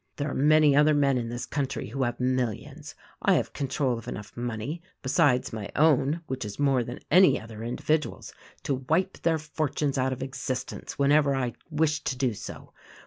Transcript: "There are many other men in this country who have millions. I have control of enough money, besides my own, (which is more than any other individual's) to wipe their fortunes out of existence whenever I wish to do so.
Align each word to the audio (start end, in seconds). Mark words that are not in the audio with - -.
"There 0.15 0.31
are 0.31 0.33
many 0.33 0.75
other 0.75 0.95
men 0.95 1.19
in 1.19 1.29
this 1.29 1.45
country 1.45 1.89
who 1.89 2.01
have 2.01 2.19
millions. 2.19 2.95
I 3.21 3.35
have 3.35 3.53
control 3.53 3.99
of 3.99 4.07
enough 4.07 4.35
money, 4.35 4.81
besides 5.03 5.53
my 5.53 5.69
own, 5.75 6.21
(which 6.25 6.43
is 6.43 6.57
more 6.57 6.83
than 6.83 7.01
any 7.11 7.39
other 7.39 7.63
individual's) 7.63 8.33
to 8.63 8.83
wipe 8.89 9.19
their 9.19 9.37
fortunes 9.37 9.99
out 9.99 10.11
of 10.11 10.23
existence 10.23 10.97
whenever 10.97 11.35
I 11.35 11.53
wish 11.69 12.03
to 12.05 12.15
do 12.17 12.33
so. 12.33 12.73